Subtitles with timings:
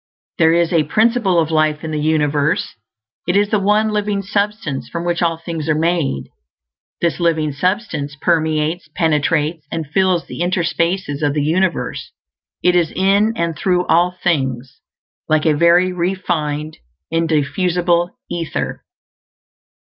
[0.39, 2.73] There is a Principle of Life in the universe;
[3.27, 6.23] it is the One Living Substance from which all things are made.
[7.01, 12.13] This Living Substance permeates, penetrates, and fills the interspaces of the universe;
[12.63, 14.79] it is in and through all things,
[15.29, 16.79] like a very refined
[17.11, 18.83] and diffusible ether.